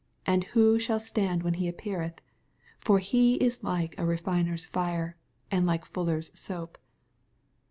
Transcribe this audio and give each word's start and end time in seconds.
and 0.25 0.45
who 0.57 0.79
shall 0.79 0.99
stand 0.99 1.43
when 1.43 1.53
He 1.53 1.67
appeareth? 1.67 2.21
for 2.79 2.97
He 2.97 3.35
is 3.35 3.61
like 3.63 3.93
a 3.99 4.03
refiner's 4.03 4.65
fire, 4.65 5.15
and 5.51 5.67
like 5.67 5.85
fuller's 5.85 6.31
soap." 6.33 6.79